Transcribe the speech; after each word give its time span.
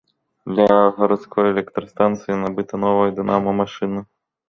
Для 0.53 0.67
гарадской 0.95 1.45
электрастанцыі 1.53 2.41
набыта 2.47 2.83
новая 2.89 3.09
дынама-машына. 3.23 3.99